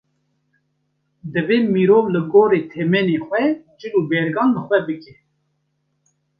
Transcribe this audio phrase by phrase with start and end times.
[1.33, 3.43] Divê mirov li gorî temenê xwe
[3.79, 5.15] cil û bergan li xwe bike.